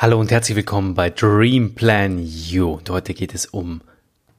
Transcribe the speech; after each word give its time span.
Hallo 0.00 0.20
und 0.20 0.30
herzlich 0.30 0.54
willkommen 0.54 0.94
bei 0.94 1.10
Dream 1.10 1.74
Plan 1.74 2.20
You. 2.20 2.74
Und 2.74 2.88
heute 2.88 3.14
geht 3.14 3.34
es 3.34 3.46
um 3.46 3.80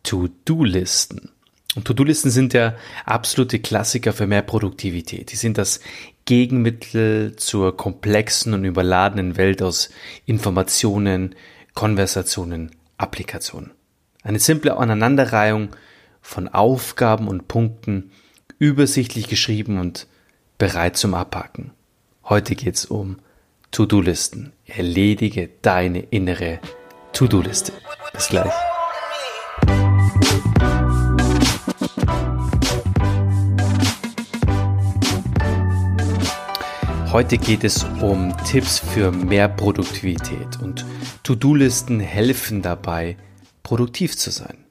To-Do-Listen. 0.04 1.32
Und 1.75 1.83
To-Do-Listen 1.83 2.32
sind 2.32 2.54
der 2.54 2.78
absolute 3.04 3.59
Klassiker 3.59 4.13
für 4.13 4.25
mehr 4.25 4.41
Produktivität. 4.41 5.33
Die 5.33 5.35
sind 5.35 5.57
das 5.57 5.81
Gegenmittel 6.23 7.35
zur 7.35 7.75
komplexen 7.75 8.53
und 8.53 8.63
überladenen 8.63 9.35
Welt 9.35 9.61
aus 9.61 9.89
Informationen, 10.25 11.35
Konversationen, 11.73 12.71
Applikationen. 12.96 13.71
Eine 14.23 14.39
simple 14.39 14.78
Aneinanderreihung 14.78 15.76
von 16.21 16.48
Aufgaben 16.48 17.27
und 17.27 17.49
Punkten, 17.49 18.12
übersichtlich 18.59 19.27
geschrieben 19.27 19.77
und 19.77 20.07
bereit 20.57 20.95
zum 20.95 21.13
Abhaken. 21.13 21.71
Heute 22.23 22.55
geht 22.55 22.76
es 22.76 22.85
um 22.85 23.17
To-Do-Listen. 23.72 24.52
Erledige 24.66 25.49
deine 25.62 25.99
innere 25.99 26.59
To-Do-Liste. 27.13 27.71
Bis 28.13 28.27
gleich. 28.27 28.52
Heute 37.12 37.38
geht 37.38 37.63
es 37.63 37.84
um 38.02 38.35
Tipps 38.45 38.79
für 38.79 39.12
mehr 39.12 39.48
Produktivität 39.48 40.59
und 40.62 40.85
To-Do-Listen 41.23 41.99
helfen 41.99 42.62
dabei, 42.62 43.17
produktiv 43.63 44.17
zu 44.17 44.31
sein. 44.31 44.65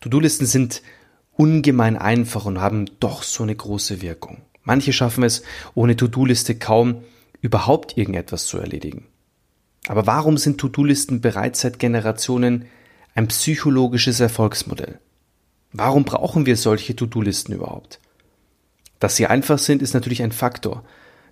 To-Do-Listen 0.00 0.46
sind 0.46 0.82
ungemein 1.32 1.96
einfach 1.96 2.44
und 2.44 2.60
haben 2.60 2.86
doch 3.00 3.22
so 3.22 3.44
eine 3.44 3.54
große 3.54 4.02
Wirkung. 4.02 4.42
Manche 4.64 4.92
schaffen 4.92 5.24
es 5.24 5.42
ohne 5.74 5.96
To-Do-Liste 5.96 6.56
kaum 6.58 7.02
überhaupt 7.40 7.96
irgendetwas 7.96 8.46
zu 8.46 8.58
erledigen. 8.58 9.06
Aber 9.86 10.06
warum 10.06 10.36
sind 10.36 10.58
To-Do-Listen 10.58 11.20
bereits 11.20 11.60
seit 11.60 11.78
Generationen 11.78 12.66
ein 13.14 13.28
psychologisches 13.28 14.20
Erfolgsmodell? 14.20 14.98
Warum 15.72 16.04
brauchen 16.04 16.46
wir 16.46 16.56
solche 16.56 16.96
To-Do-Listen 16.96 17.52
überhaupt? 17.52 18.00
Dass 19.00 19.16
sie 19.16 19.26
einfach 19.26 19.58
sind, 19.58 19.82
ist 19.82 19.94
natürlich 19.94 20.22
ein 20.22 20.32
Faktor, 20.32 20.84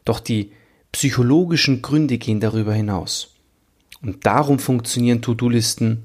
doch 0.04 0.20
die 0.20 0.52
psychologischen 0.92 1.82
Gründe 1.82 2.18
gehen 2.18 2.40
darüber 2.40 2.72
hinaus. 2.72 3.34
Und 4.02 4.24
darum 4.24 4.58
funktionieren 4.58 5.22
To-Do-Listen 5.22 6.04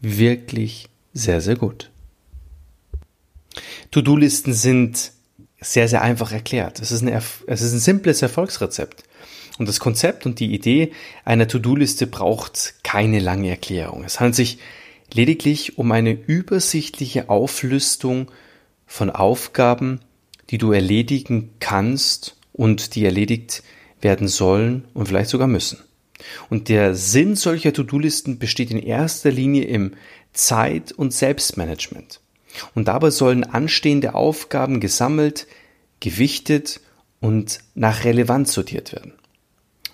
wirklich 0.00 0.88
sehr, 1.12 1.40
sehr 1.40 1.56
gut. 1.56 1.90
To-Do-Listen 3.90 4.52
sind 4.52 5.12
sehr, 5.60 5.88
sehr 5.88 6.02
einfach 6.02 6.32
erklärt. 6.32 6.80
Es 6.80 6.92
ist, 6.92 7.02
ein, 7.02 7.08
es 7.46 7.60
ist 7.60 7.72
ein 7.72 7.80
simples 7.80 8.22
Erfolgsrezept. 8.22 9.02
Und 9.58 9.68
das 9.68 9.80
Konzept 9.80 10.24
und 10.24 10.40
die 10.40 10.54
Idee 10.54 10.92
einer 11.24 11.48
To-Do-Liste 11.48 12.06
braucht 12.06 12.74
keine 12.84 13.18
lange 13.18 13.50
Erklärung. 13.50 14.04
Es 14.04 14.20
handelt 14.20 14.36
sich 14.36 14.58
lediglich 15.12 15.78
um 15.78 15.90
eine 15.92 16.12
übersichtliche 16.12 17.28
Auflistung 17.28 18.30
von 18.86 19.10
Aufgaben, 19.10 20.00
die 20.50 20.58
du 20.58 20.72
erledigen 20.72 21.50
kannst 21.60 22.36
und 22.52 22.94
die 22.94 23.04
erledigt 23.04 23.62
werden 24.00 24.28
sollen 24.28 24.84
und 24.94 25.08
vielleicht 25.08 25.30
sogar 25.30 25.48
müssen. 25.48 25.78
Und 26.50 26.68
der 26.68 26.94
Sinn 26.94 27.36
solcher 27.36 27.72
To-Do-Listen 27.72 28.38
besteht 28.38 28.70
in 28.70 28.78
erster 28.78 29.30
Linie 29.30 29.64
im 29.64 29.92
Zeit- 30.32 30.92
und 30.92 31.12
Selbstmanagement. 31.12 32.20
Und 32.74 32.88
dabei 32.88 33.10
sollen 33.10 33.44
anstehende 33.44 34.14
Aufgaben 34.14 34.80
gesammelt, 34.80 35.46
gewichtet 36.00 36.80
und 37.20 37.58
nach 37.74 38.04
Relevanz 38.04 38.52
sortiert 38.52 38.92
werden. 38.92 39.17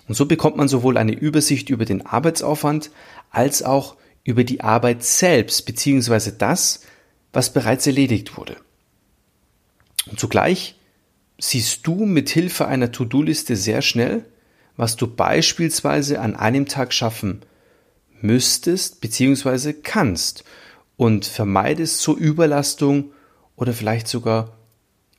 Und 0.07 0.15
so 0.15 0.25
bekommt 0.25 0.57
man 0.57 0.67
sowohl 0.67 0.97
eine 0.97 1.13
Übersicht 1.13 1.69
über 1.69 1.85
den 1.85 2.05
Arbeitsaufwand 2.05 2.91
als 3.31 3.63
auch 3.63 3.95
über 4.23 4.43
die 4.43 4.61
Arbeit 4.61 5.03
selbst 5.03 5.65
beziehungsweise 5.65 6.33
das, 6.33 6.81
was 7.33 7.53
bereits 7.53 7.87
erledigt 7.87 8.37
wurde. 8.37 8.57
Und 10.09 10.19
zugleich 10.19 10.75
siehst 11.37 11.85
du 11.87 12.05
mit 12.05 12.29
Hilfe 12.29 12.67
einer 12.67 12.91
To-Do-Liste 12.91 13.55
sehr 13.55 13.81
schnell, 13.81 14.25
was 14.77 14.95
du 14.95 15.07
beispielsweise 15.07 16.19
an 16.19 16.35
einem 16.35 16.65
Tag 16.65 16.93
schaffen 16.93 17.41
müsstest 18.21 19.01
beziehungsweise 19.01 19.73
kannst 19.73 20.43
und 20.97 21.25
vermeidest 21.25 22.01
so 22.01 22.15
Überlastung 22.15 23.11
oder 23.55 23.73
vielleicht 23.73 24.07
sogar 24.07 24.57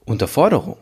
Unterforderung. 0.04 0.76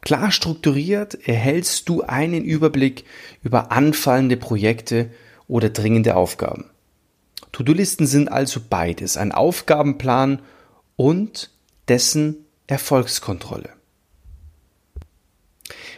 Klar 0.00 0.30
strukturiert 0.30 1.14
erhältst 1.26 1.88
du 1.88 2.02
einen 2.02 2.44
Überblick 2.44 3.04
über 3.42 3.72
anfallende 3.72 4.36
Projekte 4.36 5.10
oder 5.48 5.70
dringende 5.70 6.16
Aufgaben. 6.16 6.70
To-Do-Listen 7.52 8.06
sind 8.06 8.30
also 8.30 8.60
beides, 8.68 9.16
ein 9.16 9.32
Aufgabenplan 9.32 10.40
und 10.96 11.50
dessen 11.88 12.44
Erfolgskontrolle. 12.66 13.70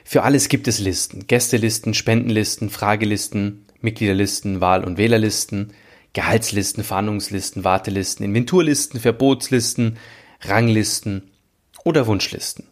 Für 0.04 0.22
alles 0.22 0.48
gibt 0.48 0.66
es 0.68 0.78
Listen, 0.78 1.26
Gästelisten, 1.26 1.94
Spendenlisten, 1.94 2.70
Fragelisten, 2.70 3.66
Mitgliederlisten, 3.80 4.60
Wahl- 4.60 4.84
und 4.84 4.98
Wählerlisten, 4.98 5.72
Gehaltslisten, 6.12 6.82
Fahndungslisten, 6.82 7.62
Wartelisten, 7.62 8.24
Inventurlisten, 8.24 8.98
Verbotslisten, 8.98 9.98
Ranglisten 10.42 11.30
oder 11.84 12.06
Wunschlisten. 12.06 12.69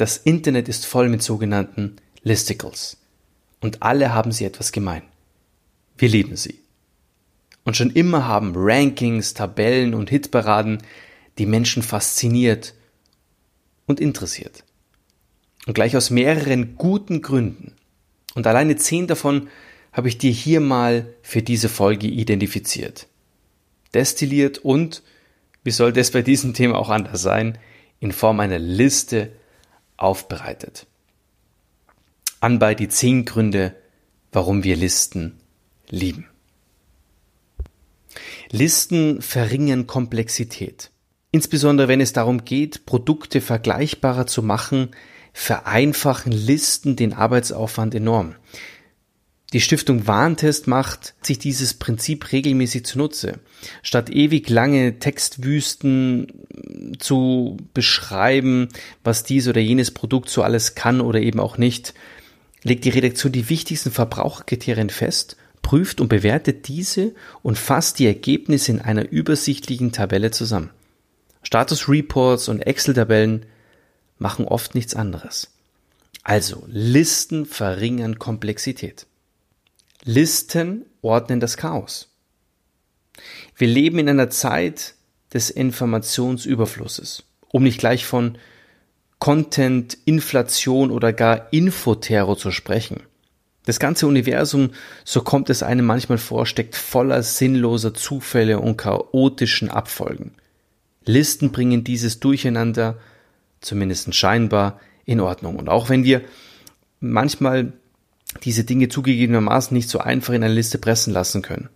Das 0.00 0.16
Internet 0.16 0.66
ist 0.70 0.86
voll 0.86 1.10
mit 1.10 1.22
sogenannten 1.22 1.96
Listicles. 2.22 2.96
Und 3.60 3.82
alle 3.82 4.14
haben 4.14 4.32
sie 4.32 4.46
etwas 4.46 4.72
gemein. 4.72 5.02
Wir 5.98 6.08
lieben 6.08 6.36
sie. 6.36 6.58
Und 7.64 7.76
schon 7.76 7.90
immer 7.90 8.26
haben 8.26 8.54
Rankings, 8.56 9.34
Tabellen 9.34 9.92
und 9.92 10.08
Hitparaden 10.08 10.82
die 11.36 11.44
Menschen 11.44 11.82
fasziniert 11.82 12.72
und 13.84 14.00
interessiert. 14.00 14.64
Und 15.66 15.74
gleich 15.74 15.94
aus 15.94 16.08
mehreren 16.08 16.76
guten 16.76 17.20
Gründen. 17.20 17.76
Und 18.34 18.46
alleine 18.46 18.76
zehn 18.76 19.06
davon 19.06 19.48
habe 19.92 20.08
ich 20.08 20.16
dir 20.16 20.32
hier 20.32 20.60
mal 20.60 21.12
für 21.20 21.42
diese 21.42 21.68
Folge 21.68 22.06
identifiziert. 22.06 23.06
Destilliert 23.92 24.56
und, 24.56 25.02
wie 25.62 25.72
sollte 25.72 26.00
es 26.00 26.10
bei 26.10 26.22
diesem 26.22 26.54
Thema 26.54 26.78
auch 26.78 26.88
anders 26.88 27.20
sein, 27.20 27.58
in 27.98 28.12
Form 28.12 28.40
einer 28.40 28.58
Liste 28.58 29.32
aufbereitet. 30.00 30.86
Anbei 32.40 32.74
die 32.74 32.88
zehn 32.88 33.24
Gründe, 33.24 33.76
warum 34.32 34.64
wir 34.64 34.76
Listen 34.76 35.38
lieben. 35.88 36.26
Listen 38.50 39.22
verringern 39.22 39.86
Komplexität. 39.86 40.90
Insbesondere 41.30 41.88
wenn 41.88 42.00
es 42.00 42.12
darum 42.12 42.44
geht, 42.44 42.86
Produkte 42.86 43.40
vergleichbarer 43.40 44.26
zu 44.26 44.42
machen, 44.42 44.90
vereinfachen 45.32 46.32
Listen 46.32 46.96
den 46.96 47.12
Arbeitsaufwand 47.12 47.94
enorm. 47.94 48.34
Die 49.52 49.60
Stiftung 49.60 50.06
Warntest 50.06 50.68
macht 50.68 51.14
sich 51.22 51.40
dieses 51.40 51.74
Prinzip 51.74 52.30
regelmäßig 52.30 52.84
zunutze. 52.84 53.40
Statt 53.82 54.08
ewig 54.08 54.48
lange 54.48 55.00
Textwüsten 55.00 56.28
zu 57.00 57.56
beschreiben, 57.74 58.68
was 59.02 59.24
dies 59.24 59.48
oder 59.48 59.60
jenes 59.60 59.90
Produkt 59.90 60.30
so 60.30 60.42
alles 60.42 60.76
kann 60.76 61.00
oder 61.00 61.20
eben 61.20 61.40
auch 61.40 61.58
nicht, 61.58 61.94
legt 62.62 62.84
die 62.84 62.90
Redaktion 62.90 63.32
die 63.32 63.48
wichtigsten 63.48 63.90
Verbraucherkriterien 63.90 64.90
fest, 64.90 65.36
prüft 65.62 66.00
und 66.00 66.08
bewertet 66.08 66.68
diese 66.68 67.12
und 67.42 67.58
fasst 67.58 67.98
die 67.98 68.06
Ergebnisse 68.06 68.70
in 68.70 68.80
einer 68.80 69.10
übersichtlichen 69.10 69.90
Tabelle 69.90 70.30
zusammen. 70.30 70.70
Status 71.42 71.88
Reports 71.88 72.48
und 72.48 72.60
Excel-Tabellen 72.60 73.46
machen 74.18 74.44
oft 74.44 74.76
nichts 74.76 74.94
anderes. 74.94 75.50
Also, 76.22 76.64
Listen 76.68 77.46
verringern 77.46 78.18
Komplexität. 78.18 79.06
Listen 80.04 80.86
ordnen 81.02 81.40
das 81.40 81.56
Chaos. 81.56 82.08
Wir 83.56 83.68
leben 83.68 83.98
in 83.98 84.08
einer 84.08 84.30
Zeit 84.30 84.94
des 85.32 85.50
Informationsüberflusses, 85.50 87.24
um 87.48 87.62
nicht 87.62 87.78
gleich 87.78 88.06
von 88.06 88.38
Content, 89.18 89.98
Inflation 90.06 90.90
oder 90.90 91.12
gar 91.12 91.52
Infoterror 91.52 92.38
zu 92.38 92.50
sprechen. 92.50 93.02
Das 93.66 93.78
ganze 93.78 94.06
Universum, 94.06 94.70
so 95.04 95.20
kommt 95.20 95.50
es 95.50 95.62
einem 95.62 95.84
manchmal 95.84 96.16
vor, 96.16 96.46
steckt 96.46 96.74
voller 96.74 97.22
sinnloser 97.22 97.92
Zufälle 97.92 98.58
und 98.58 98.78
chaotischen 98.78 99.68
Abfolgen. 99.68 100.32
Listen 101.04 101.52
bringen 101.52 101.84
dieses 101.84 102.20
Durcheinander, 102.20 102.98
zumindest 103.60 104.14
scheinbar, 104.14 104.80
in 105.04 105.20
Ordnung. 105.20 105.56
Und 105.56 105.68
auch 105.68 105.90
wenn 105.90 106.04
wir 106.04 106.22
manchmal 107.00 107.74
diese 108.44 108.64
Dinge 108.64 108.88
zugegebenermaßen 108.88 109.76
nicht 109.76 109.88
so 109.88 109.98
einfach 109.98 110.34
in 110.34 110.44
eine 110.44 110.54
Liste 110.54 110.78
pressen 110.78 111.12
lassen 111.12 111.42
können. 111.42 111.68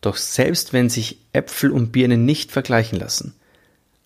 Doch 0.00 0.16
selbst 0.16 0.72
wenn 0.72 0.88
sich 0.88 1.18
Äpfel 1.32 1.70
und 1.70 1.92
Birnen 1.92 2.24
nicht 2.24 2.52
vergleichen 2.52 2.98
lassen, 2.98 3.34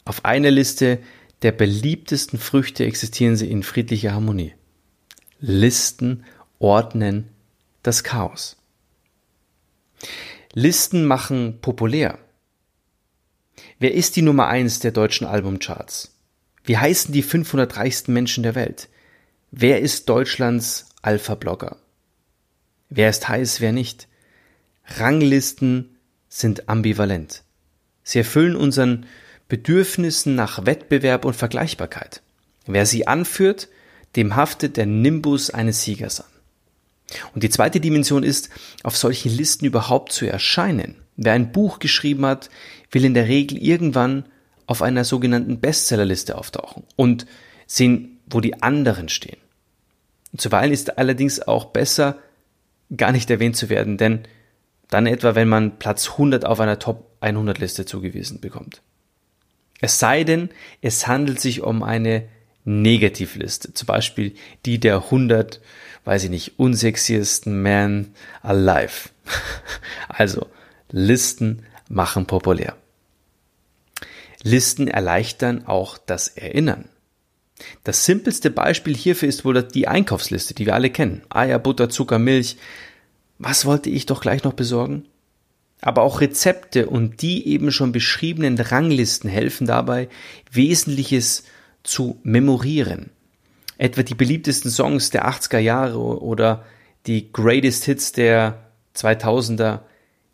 auf 0.05 0.25
einer 0.25 0.51
Liste 0.51 0.99
der 1.43 1.53
beliebtesten 1.53 2.39
Früchte 2.39 2.85
existieren 2.85 3.37
sie 3.37 3.51
in 3.51 3.63
friedlicher 3.63 4.13
Harmonie. 4.13 4.55
Listen 5.41 6.25
ordnen 6.59 7.29
das 7.83 8.03
Chaos. 8.03 8.57
Listen 10.53 11.05
machen 11.05 11.59
populär. 11.61 12.19
Wer 13.79 13.93
ist 13.95 14.17
die 14.17 14.23
Nummer 14.23 14.47
eins 14.47 14.79
der 14.79 14.93
deutschen 14.93 15.27
Albumcharts? 15.27 16.17
Wie 16.65 16.79
heißen 16.79 17.13
die 17.13 17.23
500 17.23 17.77
reichsten 17.77 18.13
Menschen 18.13 18.43
der 18.43 18.55
Welt? 18.55 18.89
Wer 19.57 19.81
ist 19.81 20.09
Deutschlands 20.09 20.87
Alpha-Blogger? 21.03 21.77
Wer 22.89 23.09
ist 23.09 23.29
heiß, 23.29 23.61
wer 23.61 23.71
nicht? 23.71 24.09
Ranglisten 24.99 25.97
sind 26.29 26.69
ambivalent. 26.69 27.45
Sie 28.03 28.19
erfüllen 28.19 28.57
unseren 28.57 29.07
Bedürfnissen 29.47 30.35
nach 30.35 30.67
Wettbewerb 30.67 31.25
und 31.25 31.37
Vergleichbarkeit. 31.37 32.21
Wer 32.67 32.85
sie 32.85 33.07
anführt, 33.07 33.69
dem 34.17 34.35
haftet 34.35 34.77
der 34.77 34.87
Nimbus 34.87 35.51
eines 35.51 35.83
Siegers 35.83 36.23
an. 36.23 36.33
Und 37.33 37.45
die 37.45 37.51
zweite 37.51 37.79
Dimension 37.79 38.25
ist, 38.25 38.51
auf 38.83 38.97
solchen 38.97 39.31
Listen 39.31 39.67
überhaupt 39.67 40.11
zu 40.11 40.27
erscheinen. 40.27 40.97
Wer 41.17 41.35
ein 41.35 41.53
Buch 41.53 41.79
geschrieben 41.79 42.27
hat, 42.27 42.51
will 42.91 43.05
in 43.05 43.15
der 43.15 43.29
Regel 43.29 43.59
irgendwann 43.59 44.25
auf 44.67 44.83
einer 44.83 45.05
sogenannten 45.05 45.61
Bestsellerliste 45.61 46.37
auftauchen 46.37 46.83
und 46.97 47.27
sehen, 47.69 48.19
wo 48.27 48.41
die 48.41 48.61
anderen 48.61 49.09
stehen. 49.09 49.44
Zuweilen 50.37 50.73
ist 50.73 50.99
allerdings 50.99 51.41
auch 51.41 51.67
besser, 51.67 52.19
gar 52.97 53.13
nicht 53.13 53.31
erwähnt 53.31 53.57
zu 53.57 53.69
werden, 53.69 53.97
denn 53.97 54.21
dann 54.89 55.07
etwa, 55.07 55.35
wenn 55.35 55.49
man 55.49 55.79
Platz 55.79 56.11
100 56.13 56.45
auf 56.45 56.61
einer 56.61 56.79
Top 56.79 57.11
100 57.21 57.59
Liste 57.59 57.87
zugewiesen 57.87 58.41
bekommt. 58.41 58.83
Es 59.81 59.99
sei 59.99 60.25
denn, 60.25 60.51
es 60.83 61.07
handelt 61.07 61.41
sich 61.41 61.63
um 61.63 61.83
eine 61.83 62.29
Negativliste, 62.65 63.75
zum 63.75 63.87
Beispiel 63.87 64.35
die 64.65 64.79
der 64.79 64.97
100, 64.97 65.61
weiß 66.05 66.25
ich 66.25 66.31
nicht, 66.31 66.59
unsexiesten 66.59 67.63
Men 67.63 68.15
alive. 68.43 69.11
Also, 70.09 70.47
Listen 70.91 71.65
machen 71.89 72.27
populär. 72.27 72.77
Listen 74.43 74.87
erleichtern 74.87 75.67
auch 75.67 75.99
das 75.99 76.29
Erinnern. 76.29 76.89
Das 77.83 78.05
simpelste 78.05 78.51
Beispiel 78.51 78.97
hierfür 78.97 79.29
ist 79.29 79.45
wohl 79.45 79.63
die 79.63 79.89
Einkaufsliste, 79.89 80.55
die 80.55 80.67
wir 80.67 80.75
alle 80.75 80.91
kennen. 80.91 81.23
Eier, 81.31 81.59
Butter, 81.59 81.89
Zucker, 81.89 82.19
Milch. 82.19 82.57
Was 83.39 83.65
wollte 83.65 83.91
ich 83.91 84.07
doch 84.07 84.21
gleich 84.21 84.45
noch 84.45 84.53
besorgen? 84.53 85.05
Aber 85.81 86.03
auch 86.03 86.21
Rezepte 86.21 86.87
und 86.87 87.21
die 87.21 87.47
eben 87.49 87.71
schon 87.71 87.93
beschriebenen 87.93 88.59
Ranglisten 88.59 89.29
helfen 89.29 89.67
dabei, 89.67 90.09
Wesentliches 90.51 91.45
zu 91.83 92.19
memorieren. 92.23 93.11
Etwa 93.77 94.03
die 94.03 94.15
beliebtesten 94.15 94.71
Songs 94.71 95.11
der 95.11 95.29
80er 95.29 95.59
Jahre 95.59 95.99
oder 95.99 96.65
die 97.07 97.33
Greatest 97.33 97.85
Hits 97.85 98.13
der 98.13 98.71
2000er. 98.97 99.81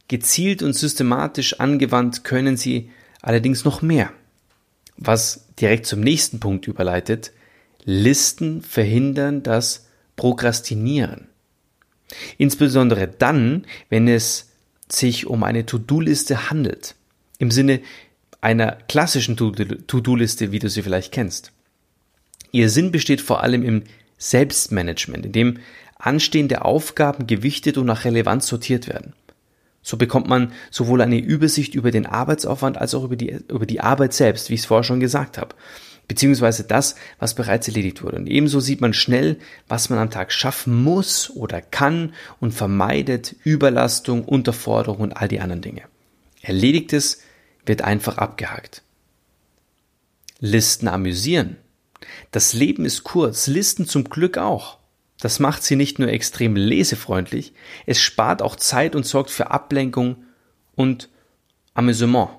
Gezielt 0.08 0.62
und 0.62 0.74
systematisch 0.74 1.58
angewandt 1.58 2.24
können 2.24 2.56
sie 2.56 2.90
allerdings 3.22 3.64
noch 3.64 3.82
mehr. 3.82 4.12
Was 4.96 5.46
direkt 5.58 5.86
zum 5.86 6.00
nächsten 6.00 6.40
Punkt 6.40 6.66
überleitet, 6.66 7.32
Listen 7.84 8.62
verhindern 8.62 9.42
das 9.42 9.86
Prokrastinieren. 10.16 11.28
Insbesondere 12.38 13.08
dann, 13.08 13.66
wenn 13.88 14.08
es 14.08 14.50
sich 14.88 15.26
um 15.26 15.44
eine 15.44 15.64
To-Do-Liste 15.64 16.50
handelt. 16.50 16.94
Im 17.38 17.50
Sinne 17.50 17.80
einer 18.40 18.72
klassischen 18.88 19.36
To-Do-Liste, 19.36 20.52
wie 20.52 20.58
du 20.58 20.68
sie 20.68 20.82
vielleicht 20.82 21.12
kennst. 21.12 21.52
Ihr 22.52 22.68
Sinn 22.68 22.90
besteht 22.90 23.20
vor 23.20 23.42
allem 23.42 23.62
im 23.62 23.84
Selbstmanagement, 24.18 25.26
in 25.26 25.32
dem 25.32 25.58
anstehende 25.96 26.64
Aufgaben 26.64 27.26
gewichtet 27.26 27.78
und 27.78 27.86
nach 27.86 28.04
Relevanz 28.04 28.46
sortiert 28.46 28.88
werden. 28.88 29.12
So 29.82 29.96
bekommt 29.96 30.28
man 30.28 30.52
sowohl 30.70 31.00
eine 31.00 31.18
Übersicht 31.18 31.74
über 31.74 31.90
den 31.90 32.06
Arbeitsaufwand 32.06 32.78
als 32.78 32.94
auch 32.94 33.04
über 33.04 33.16
die, 33.16 33.38
über 33.48 33.66
die 33.66 33.80
Arbeit 33.80 34.12
selbst, 34.12 34.50
wie 34.50 34.54
ich 34.54 34.60
es 34.60 34.66
vorher 34.66 34.84
schon 34.84 35.00
gesagt 35.00 35.38
habe, 35.38 35.54
beziehungsweise 36.06 36.64
das, 36.64 36.96
was 37.18 37.34
bereits 37.34 37.68
erledigt 37.68 38.02
wurde. 38.02 38.16
Und 38.16 38.26
ebenso 38.26 38.60
sieht 38.60 38.80
man 38.80 38.92
schnell, 38.92 39.38
was 39.68 39.88
man 39.88 39.98
am 39.98 40.10
Tag 40.10 40.32
schaffen 40.32 40.82
muss 40.82 41.30
oder 41.30 41.62
kann 41.62 42.12
und 42.40 42.52
vermeidet 42.52 43.36
Überlastung, 43.44 44.24
Unterforderung 44.24 44.98
und 44.98 45.12
all 45.12 45.28
die 45.28 45.40
anderen 45.40 45.62
Dinge. 45.62 45.82
Erledigtes 46.42 47.22
wird 47.64 47.82
einfach 47.82 48.18
abgehakt. 48.18 48.82
Listen 50.40 50.88
amüsieren. 50.88 51.56
Das 52.32 52.52
Leben 52.52 52.84
ist 52.84 53.04
kurz, 53.04 53.46
Listen 53.46 53.86
zum 53.86 54.04
Glück 54.04 54.38
auch. 54.38 54.79
Das 55.20 55.38
macht 55.38 55.62
sie 55.62 55.76
nicht 55.76 55.98
nur 55.98 56.08
extrem 56.08 56.56
lesefreundlich, 56.56 57.52
es 57.86 58.00
spart 58.00 58.42
auch 58.42 58.56
Zeit 58.56 58.96
und 58.96 59.06
sorgt 59.06 59.30
für 59.30 59.50
Ablenkung 59.50 60.24
und 60.74 61.10
Amüsement. 61.74 62.30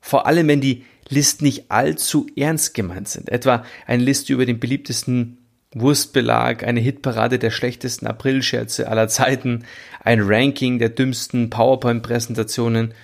Vor 0.00 0.26
allem, 0.26 0.48
wenn 0.48 0.60
die 0.60 0.84
Listen 1.08 1.44
nicht 1.44 1.70
allzu 1.70 2.26
ernst 2.36 2.74
gemeint 2.74 3.08
sind. 3.08 3.30
Etwa 3.30 3.64
eine 3.86 4.02
Liste 4.02 4.32
über 4.32 4.44
den 4.44 4.60
beliebtesten 4.60 5.38
Wurstbelag, 5.74 6.64
eine 6.64 6.80
Hitparade 6.80 7.38
der 7.38 7.50
schlechtesten 7.50 8.06
Aprilscherze 8.06 8.88
aller 8.88 9.08
Zeiten, 9.08 9.64
ein 10.02 10.20
Ranking 10.22 10.78
der 10.78 10.90
dümmsten 10.90 11.50
PowerPoint-Präsentationen, 11.50 12.94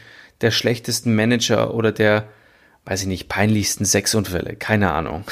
der 0.41 0.51
schlechtesten 0.51 1.15
Manager 1.15 1.75
oder 1.75 1.93
der, 1.93 2.29
weiß 2.85 3.03
ich 3.03 3.09
nicht, 3.09 3.29
peinlichsten 3.29 3.85
Sexunfälle. 3.85 4.57
Keine 4.57 4.93
Ahnung. 4.93 5.25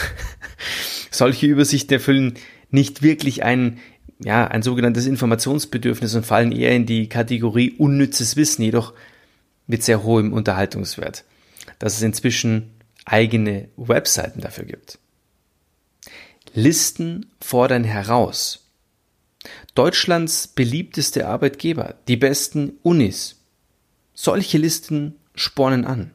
Solche 1.10 1.46
Übersichten 1.46 1.94
erfüllen 1.94 2.34
nicht 2.72 3.02
wirklich 3.02 3.44
ein, 3.44 3.78
ja, 4.18 4.46
ein 4.46 4.62
sogenanntes 4.62 5.06
Informationsbedürfnis 5.06 6.14
und 6.14 6.26
fallen 6.26 6.52
eher 6.52 6.74
in 6.74 6.86
die 6.86 7.08
Kategorie 7.08 7.72
unnützes 7.72 8.36
Wissen, 8.36 8.62
jedoch 8.62 8.92
mit 9.66 9.82
sehr 9.82 10.02
hohem 10.02 10.32
Unterhaltungswert, 10.32 11.24
dass 11.78 11.94
es 11.94 12.02
inzwischen 12.02 12.70
eigene 13.04 13.68
Webseiten 13.76 14.40
dafür 14.40 14.64
gibt. 14.64 14.98
Listen 16.54 17.26
fordern 17.40 17.84
heraus. 17.84 18.68
Deutschlands 19.74 20.48
beliebteste 20.48 21.26
Arbeitgeber, 21.26 21.94
die 22.08 22.16
besten 22.16 22.74
Unis. 22.82 23.40
Solche 24.14 24.58
Listen 24.58 25.16
spornen 25.34 25.84
an. 25.84 26.10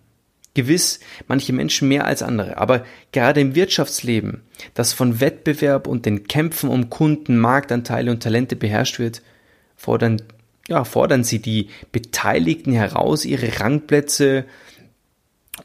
Gewiss, 0.58 1.00
manche 1.28 1.54
Menschen 1.54 1.88
mehr 1.88 2.06
als 2.06 2.24
andere, 2.24 2.58
aber 2.58 2.84
gerade 3.12 3.40
im 3.42 3.54
Wirtschaftsleben, 3.54 4.42
das 4.74 4.92
von 4.92 5.20
Wettbewerb 5.20 5.86
und 5.88 6.08
den 6.08 6.26
Kämpfen 6.26 6.70
um 6.70 6.90
Kunden, 6.90 7.38
Marktanteile 7.38 8.10
und 8.10 8.24
Talente 8.24 8.56
beherrscht 8.56 8.98
wird, 8.98 9.22
fordern, 9.76 10.20
ja, 10.68 10.84
fordern 10.84 11.24
sie 11.24 11.40
die 11.40 11.70
Beteiligten 11.92 12.74
heraus, 12.74 13.24
ihre 13.24 13.60
Rangplätze 13.60 14.46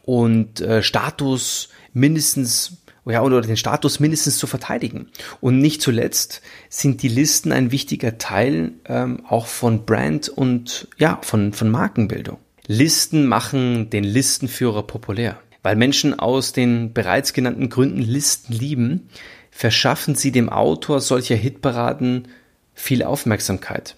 und 0.02 0.60
äh, 0.60 0.82
Status 0.82 1.70
mindestens 1.94 2.82
ja, 3.06 3.22
oder 3.22 3.40
den 3.40 3.56
Status 3.56 3.98
mindestens 3.98 4.38
zu 4.38 4.46
verteidigen. 4.46 5.08
Und 5.40 5.58
nicht 5.58 5.82
zuletzt 5.82 6.42
sind 6.68 7.02
die 7.02 7.08
Listen 7.08 7.50
ein 7.50 7.72
wichtiger 7.72 8.18
Teil 8.18 8.74
ähm, 8.84 9.24
auch 9.26 9.46
von 9.46 9.84
Brand 9.84 10.28
und 10.28 10.86
ja, 10.98 11.18
von, 11.22 11.52
von 11.52 11.68
Markenbildung. 11.70 12.38
Listen 12.66 13.26
machen 13.26 13.90
den 13.90 14.04
Listenführer 14.04 14.84
populär. 14.84 15.38
Weil 15.62 15.76
Menschen 15.76 16.18
aus 16.18 16.52
den 16.52 16.92
bereits 16.92 17.32
genannten 17.32 17.68
Gründen 17.68 18.00
Listen 18.02 18.52
lieben, 18.52 19.08
verschaffen 19.50 20.14
sie 20.14 20.32
dem 20.32 20.48
Autor 20.48 21.00
solcher 21.00 21.36
Hitparaden 21.36 22.28
viel 22.74 23.04
Aufmerksamkeit. 23.04 23.96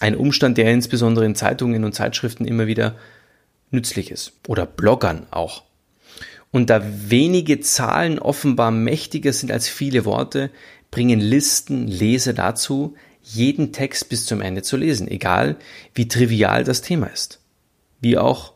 Ein 0.00 0.16
Umstand, 0.16 0.58
der 0.58 0.72
insbesondere 0.72 1.24
in 1.26 1.36
Zeitungen 1.36 1.84
und 1.84 1.94
Zeitschriften 1.94 2.44
immer 2.44 2.66
wieder 2.66 2.96
nützlich 3.70 4.10
ist. 4.10 4.32
Oder 4.48 4.66
Bloggern 4.66 5.26
auch. 5.30 5.62
Und 6.50 6.70
da 6.70 6.82
wenige 6.84 7.60
Zahlen 7.60 8.18
offenbar 8.18 8.72
mächtiger 8.72 9.32
sind 9.32 9.52
als 9.52 9.68
viele 9.68 10.04
Worte, 10.04 10.50
bringen 10.90 11.20
Listen 11.20 11.86
Leser 11.86 12.32
dazu, 12.32 12.96
jeden 13.22 13.72
Text 13.72 14.08
bis 14.08 14.26
zum 14.26 14.40
Ende 14.40 14.62
zu 14.62 14.76
lesen, 14.76 15.08
egal 15.08 15.56
wie 15.94 16.08
trivial 16.08 16.64
das 16.64 16.82
Thema 16.82 17.06
ist, 17.06 17.40
wie 18.00 18.18
auch 18.18 18.54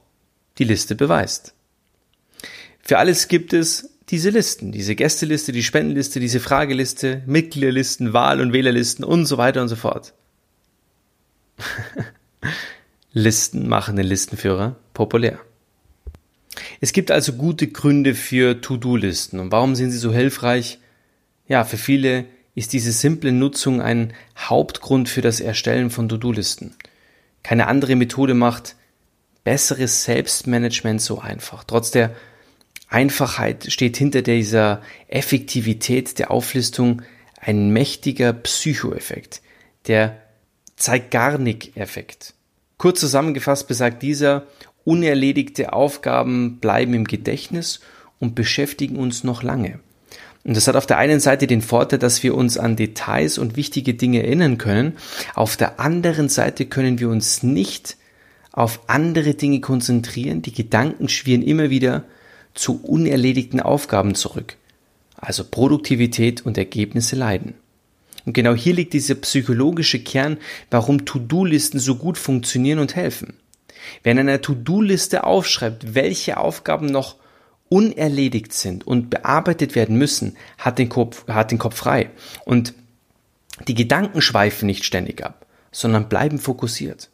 die 0.58 0.64
Liste 0.64 0.94
beweist. 0.94 1.54
Für 2.82 2.98
alles 2.98 3.28
gibt 3.28 3.52
es 3.52 3.90
diese 4.08 4.30
Listen, 4.30 4.70
diese 4.72 4.94
Gästeliste, 4.94 5.52
die 5.52 5.62
Spendenliste, 5.62 6.20
diese 6.20 6.40
Frageliste, 6.40 7.22
Mitgliederlisten, 7.26 8.12
Wahl- 8.12 8.40
und 8.40 8.52
Wählerlisten 8.52 9.04
und 9.04 9.26
so 9.26 9.38
weiter 9.38 9.62
und 9.62 9.68
so 9.68 9.76
fort. 9.76 10.14
Listen 13.12 13.68
machen 13.68 13.96
den 13.96 14.06
Listenführer 14.06 14.76
populär. 14.94 15.40
Es 16.80 16.92
gibt 16.92 17.10
also 17.10 17.32
gute 17.32 17.66
Gründe 17.66 18.14
für 18.14 18.60
To-Do-Listen. 18.60 19.40
Und 19.40 19.52
warum 19.52 19.74
sind 19.74 19.90
sie 19.90 19.98
so 19.98 20.12
hilfreich? 20.12 20.78
Ja, 21.48 21.64
für 21.64 21.76
viele 21.76 22.26
ist 22.56 22.72
diese 22.72 22.90
simple 22.90 23.30
Nutzung 23.30 23.80
ein 23.80 24.14
Hauptgrund 24.36 25.08
für 25.08 25.20
das 25.20 25.40
Erstellen 25.40 25.90
von 25.90 26.08
To-Do-Listen. 26.08 26.74
Keine 27.44 27.68
andere 27.68 27.94
Methode 27.94 28.34
macht 28.34 28.74
besseres 29.44 30.02
Selbstmanagement 30.04 31.00
so 31.00 31.20
einfach. 31.20 31.62
Trotz 31.62 31.92
der 31.92 32.16
Einfachheit 32.88 33.70
steht 33.70 33.98
hinter 33.98 34.22
dieser 34.22 34.82
Effektivität 35.06 36.18
der 36.18 36.30
Auflistung 36.30 37.02
ein 37.38 37.70
mächtiger 37.70 38.32
Psychoeffekt, 38.32 39.42
der 39.86 40.20
Zeigarnik-Effekt. 40.76 42.34
Kurz 42.78 43.00
zusammengefasst 43.00 43.68
besagt 43.68 44.02
dieser, 44.02 44.46
unerledigte 44.84 45.74
Aufgaben 45.74 46.58
bleiben 46.58 46.94
im 46.94 47.04
Gedächtnis 47.04 47.80
und 48.18 48.34
beschäftigen 48.34 48.96
uns 48.96 49.24
noch 49.24 49.42
lange. 49.42 49.78
Und 50.46 50.56
das 50.56 50.68
hat 50.68 50.76
auf 50.76 50.86
der 50.86 50.98
einen 50.98 51.18
Seite 51.18 51.48
den 51.48 51.60
Vorteil, 51.60 51.98
dass 51.98 52.22
wir 52.22 52.36
uns 52.36 52.56
an 52.56 52.76
Details 52.76 53.36
und 53.36 53.56
wichtige 53.56 53.94
Dinge 53.94 54.22
erinnern 54.22 54.58
können. 54.58 54.96
Auf 55.34 55.56
der 55.56 55.80
anderen 55.80 56.28
Seite 56.28 56.66
können 56.66 57.00
wir 57.00 57.08
uns 57.08 57.42
nicht 57.42 57.96
auf 58.52 58.80
andere 58.86 59.34
Dinge 59.34 59.60
konzentrieren. 59.60 60.42
Die 60.42 60.52
Gedanken 60.52 61.08
schwirren 61.08 61.42
immer 61.42 61.68
wieder 61.68 62.04
zu 62.54 62.80
unerledigten 62.84 63.58
Aufgaben 63.58 64.14
zurück. 64.14 64.56
Also 65.16 65.42
Produktivität 65.42 66.46
und 66.46 66.56
Ergebnisse 66.56 67.16
leiden. 67.16 67.54
Und 68.24 68.32
genau 68.32 68.54
hier 68.54 68.74
liegt 68.74 68.92
dieser 68.92 69.16
psychologische 69.16 69.98
Kern, 69.98 70.38
warum 70.70 71.04
To-Do-Listen 71.04 71.80
so 71.80 71.96
gut 71.96 72.18
funktionieren 72.18 72.78
und 72.78 72.94
helfen. 72.94 73.34
Wer 74.04 74.12
in 74.12 74.20
einer 74.20 74.40
To-Do-Liste 74.40 75.24
aufschreibt, 75.24 75.96
welche 75.96 76.36
Aufgaben 76.36 76.86
noch 76.86 77.16
unerledigt 77.68 78.52
sind 78.52 78.86
und 78.86 79.10
bearbeitet 79.10 79.74
werden 79.74 79.96
müssen, 79.96 80.36
hat 80.58 80.78
den 80.78 80.88
Kopf, 80.88 81.26
hat 81.28 81.50
den 81.50 81.58
Kopf 81.58 81.76
frei. 81.76 82.10
Und 82.44 82.74
die 83.66 83.74
Gedanken 83.74 84.20
schweifen 84.22 84.66
nicht 84.66 84.84
ständig 84.84 85.24
ab, 85.24 85.46
sondern 85.72 86.08
bleiben 86.08 86.38
fokussiert. 86.38 87.10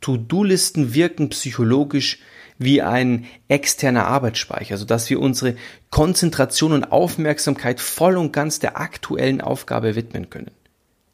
To-Do-Listen 0.00 0.94
wirken 0.94 1.28
psychologisch 1.30 2.18
wie 2.58 2.82
ein 2.82 3.26
externer 3.48 4.06
Arbeitsspeicher, 4.06 4.76
sodass 4.76 5.08
wir 5.08 5.20
unsere 5.20 5.56
Konzentration 5.90 6.72
und 6.72 6.92
Aufmerksamkeit 6.92 7.80
voll 7.80 8.16
und 8.16 8.32
ganz 8.32 8.58
der 8.58 8.78
aktuellen 8.78 9.40
Aufgabe 9.40 9.94
widmen 9.94 10.28
können. 10.28 10.50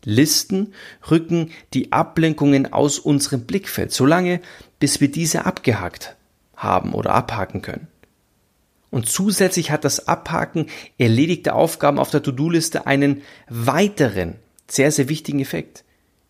Listen 0.04 0.73
rücken 1.11 1.50
die 1.75 1.92
Ablenkungen 1.92 2.73
aus 2.73 2.99
unserem 2.99 3.42
Blickfeld, 3.42 3.92
solange 3.92 4.40
bis 4.78 5.00
wir 5.00 5.11
diese 5.11 5.46
abgehakt 5.46 6.16
haben 6.56 6.94
oder 6.94 7.14
abhaken 7.14 7.62
können. 7.62 7.88
Und 8.90 9.08
zusätzlich 9.08 9.70
hat 9.70 9.84
das 9.84 10.08
Abhaken 10.08 10.66
erledigter 10.98 11.54
Aufgaben 11.54 11.98
auf 11.98 12.10
der 12.10 12.22
To-Do-Liste 12.22 12.86
einen 12.86 13.22
weiteren, 13.48 14.36
sehr, 14.68 14.92
sehr 14.92 15.08
wichtigen 15.08 15.40
Effekt. 15.40 15.84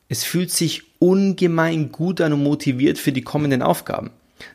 Es 0.09 0.25
fühlt 0.25 0.51
sich 0.51 0.83
ungemein 0.99 1.93
gut 1.93 2.21
an 2.21 2.33
und 2.33 2.43
motiviert 2.43 2.99
für 2.99 3.13
die 3.13 3.23
kommenden 3.23 3.63
Aufgaben. 3.63 4.11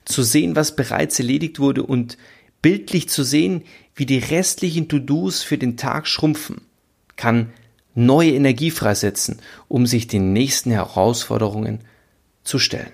Zu 0.05 0.23
sehen, 0.23 0.55
was 0.55 0.75
bereits 0.75 1.19
erledigt 1.19 1.59
wurde 1.59 1.83
und 1.83 2.17
bildlich 2.61 3.09
zu 3.09 3.23
sehen, 3.23 3.63
wie 3.95 4.05
die 4.05 4.19
restlichen 4.19 4.87
To-Dos 4.87 5.43
für 5.43 5.57
den 5.57 5.77
Tag 5.77 6.07
schrumpfen, 6.07 6.61
kann 7.15 7.51
neue 7.93 8.31
Energie 8.31 8.71
freisetzen, 8.71 9.39
um 9.67 9.85
sich 9.85 10.07
den 10.07 10.33
nächsten 10.33 10.71
Herausforderungen 10.71 11.79
zu 12.43 12.57
stellen. 12.57 12.91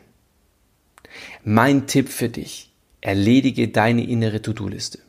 Mein 1.43 1.87
Tipp 1.87 2.09
für 2.09 2.29
dich, 2.29 2.71
erledige 3.01 3.67
deine 3.67 4.07
innere 4.07 4.41
To-Do-Liste. 4.41 4.99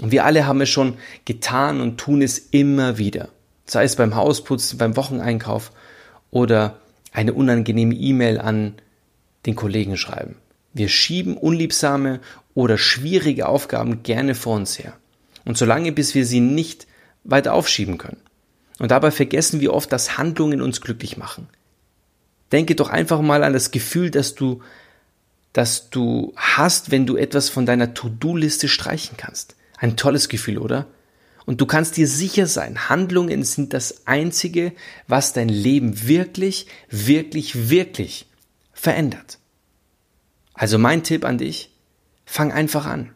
Und 0.00 0.10
wir 0.10 0.24
alle 0.24 0.46
haben 0.46 0.60
es 0.60 0.68
schon 0.70 0.94
getan 1.24 1.80
und 1.80 1.98
tun 1.98 2.22
es 2.22 2.38
immer 2.38 2.98
wieder. 2.98 3.28
Sei 3.66 3.84
es 3.84 3.96
beim 3.96 4.14
Hausputzen, 4.14 4.78
beim 4.78 4.96
Wocheneinkauf 4.96 5.72
oder 6.30 6.78
eine 7.12 7.34
unangenehme 7.34 7.94
E-Mail 7.94 8.40
an 8.40 8.74
den 9.46 9.54
Kollegen 9.54 9.96
schreiben. 9.96 10.36
Wir 10.72 10.88
schieben 10.88 11.36
unliebsame 11.36 12.20
oder 12.54 12.78
schwierige 12.78 13.48
Aufgaben 13.48 14.02
gerne 14.02 14.34
vor 14.34 14.56
uns 14.56 14.78
her. 14.78 14.94
Und 15.44 15.58
solange 15.58 15.92
bis 15.92 16.14
wir 16.14 16.24
sie 16.24 16.40
nicht 16.40 16.86
weiter 17.24 17.52
aufschieben 17.52 17.98
können. 17.98 18.20
Und 18.78 18.90
dabei 18.90 19.10
vergessen 19.10 19.60
wir 19.60 19.74
oft, 19.74 19.92
dass 19.92 20.16
Handlungen 20.18 20.62
uns 20.62 20.80
glücklich 20.80 21.16
machen. 21.16 21.48
Denke 22.50 22.74
doch 22.74 22.90
einfach 22.90 23.20
mal 23.20 23.44
an 23.44 23.52
das 23.52 23.70
Gefühl, 23.70 24.10
dass 24.10 24.34
du, 24.34 24.62
dass 25.52 25.90
du 25.90 26.32
hast, 26.36 26.90
wenn 26.90 27.06
du 27.06 27.16
etwas 27.16 27.48
von 27.48 27.66
deiner 27.66 27.94
To-Do-Liste 27.94 28.68
streichen 28.68 29.16
kannst. 29.16 29.56
Ein 29.78 29.96
tolles 29.96 30.28
Gefühl, 30.28 30.58
oder? 30.58 30.86
Und 31.44 31.60
du 31.60 31.66
kannst 31.66 31.96
dir 31.96 32.06
sicher 32.06 32.46
sein, 32.46 32.88
Handlungen 32.88 33.42
sind 33.42 33.74
das 33.74 34.06
Einzige, 34.06 34.72
was 35.08 35.32
dein 35.32 35.48
Leben 35.48 36.06
wirklich, 36.06 36.66
wirklich, 36.88 37.68
wirklich 37.68 38.26
verändert. 38.72 39.38
Also 40.54 40.78
mein 40.78 41.02
Tipp 41.02 41.24
an 41.24 41.38
dich, 41.38 41.70
fang 42.24 42.52
einfach 42.52 42.86
an. 42.86 43.10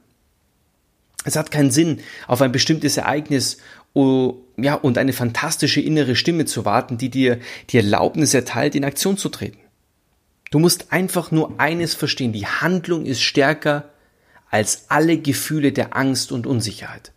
Es 1.25 1.37
hat 1.37 1.51
keinen 1.51 1.71
Sinn, 1.71 2.01
auf 2.27 2.43
ein 2.43 2.53
bestimmtes 2.53 2.97
Ereignis 2.97 3.59
oh, 3.95 4.37
ja, 4.57 4.75
und 4.75 4.99
eine 4.99 5.13
fantastische 5.13 5.81
innere 5.81 6.17
Stimme 6.17 6.45
zu 6.45 6.65
warten, 6.65 6.99
die 6.99 7.11
dir 7.11 7.41
die 7.71 7.79
Erlaubnis 7.79 8.35
erteilt, 8.35 8.75
in 8.75 8.85
Aktion 8.85 9.17
zu 9.17 9.29
treten. 9.29 9.59
Du 10.51 10.59
musst 10.59 10.93
einfach 10.93 11.31
nur 11.31 11.61
eines 11.61 11.95
verstehen, 11.95 12.33
die 12.33 12.47
Handlung 12.47 13.05
ist 13.05 13.23
stärker 13.23 13.91
als 14.51 14.87
alle 14.89 15.19
Gefühle 15.19 15.73
der 15.73 15.97
Angst 15.97 16.33
und 16.33 16.47
Unsicherheit. 16.47 17.13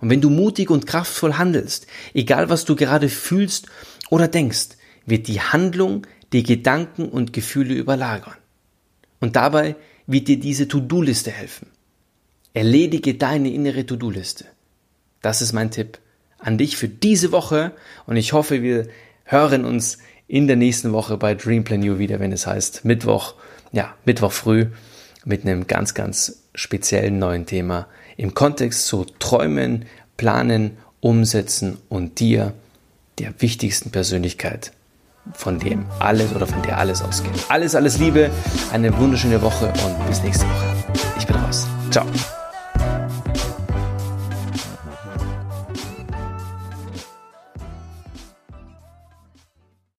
Und 0.00 0.08
wenn 0.08 0.22
du 0.22 0.30
mutig 0.30 0.70
und 0.70 0.86
kraftvoll 0.86 1.34
handelst, 1.34 1.86
egal 2.14 2.48
was 2.48 2.64
du 2.64 2.74
gerade 2.74 3.08
fühlst 3.08 3.66
oder 4.08 4.28
denkst, 4.28 4.70
wird 5.04 5.28
die 5.28 5.40
Handlung 5.40 6.06
die 6.32 6.42
Gedanken 6.42 7.08
und 7.08 7.32
Gefühle 7.32 7.74
überlagern. 7.74 8.36
Und 9.20 9.36
dabei 9.36 9.76
wird 10.06 10.28
dir 10.28 10.40
diese 10.40 10.68
To-Do-Liste 10.68 11.30
helfen. 11.30 11.68
Erledige 12.54 13.14
deine 13.14 13.52
innere 13.52 13.84
To-Do-Liste. 13.84 14.46
Das 15.22 15.42
ist 15.42 15.52
mein 15.52 15.70
Tipp 15.70 15.98
an 16.38 16.56
dich 16.56 16.76
für 16.76 16.88
diese 16.88 17.32
Woche 17.32 17.72
und 18.06 18.16
ich 18.16 18.32
hoffe, 18.32 18.62
wir 18.62 18.88
hören 19.24 19.64
uns 19.64 19.98
in 20.30 20.46
der 20.46 20.56
nächsten 20.56 20.92
Woche 20.92 21.16
bei 21.16 21.34
Dreamplan 21.34 21.82
You 21.82 21.98
wieder, 21.98 22.20
wenn 22.20 22.30
es 22.30 22.46
heißt 22.46 22.84
Mittwoch, 22.84 23.34
ja, 23.72 23.94
Mittwoch 24.04 24.30
früh 24.30 24.66
mit 25.24 25.42
einem 25.42 25.66
ganz, 25.66 25.92
ganz 25.92 26.44
speziellen 26.54 27.18
neuen 27.18 27.46
Thema 27.46 27.88
im 28.16 28.32
Kontext 28.32 28.86
zu 28.86 29.04
Träumen, 29.18 29.86
Planen, 30.16 30.76
Umsetzen 31.00 31.78
und 31.88 32.20
dir, 32.20 32.52
der 33.18 33.34
wichtigsten 33.40 33.90
Persönlichkeit, 33.90 34.72
von 35.34 35.58
dem 35.58 35.86
alles 35.98 36.32
oder 36.32 36.46
von 36.46 36.62
der 36.62 36.78
alles 36.78 37.02
ausgeht. 37.02 37.32
Alles, 37.48 37.74
alles 37.74 37.98
Liebe, 37.98 38.30
eine 38.72 38.96
wunderschöne 38.96 39.42
Woche 39.42 39.72
und 39.84 40.06
bis 40.06 40.22
nächste 40.22 40.44
Woche. 40.44 40.76
Ich 41.18 41.26
bin 41.26 41.34
raus. 41.36 41.66
Ciao. 41.90 42.06